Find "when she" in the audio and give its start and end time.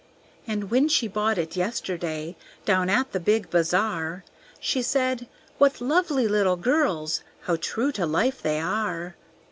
0.71-1.07